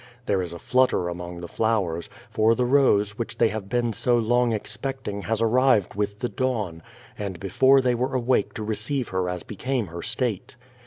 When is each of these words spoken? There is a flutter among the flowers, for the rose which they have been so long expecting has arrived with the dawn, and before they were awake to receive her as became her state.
There 0.25 0.41
is 0.41 0.51
a 0.51 0.57
flutter 0.57 1.09
among 1.09 1.41
the 1.41 1.47
flowers, 1.47 2.09
for 2.31 2.55
the 2.55 2.65
rose 2.65 3.19
which 3.19 3.37
they 3.37 3.49
have 3.49 3.69
been 3.69 3.93
so 3.93 4.17
long 4.17 4.51
expecting 4.51 5.21
has 5.21 5.43
arrived 5.43 5.93
with 5.93 6.21
the 6.21 6.27
dawn, 6.29 6.81
and 7.19 7.39
before 7.39 7.81
they 7.81 7.93
were 7.93 8.15
awake 8.15 8.55
to 8.55 8.63
receive 8.63 9.09
her 9.09 9.29
as 9.29 9.43
became 9.43 9.85
her 9.89 10.01
state. 10.01 10.55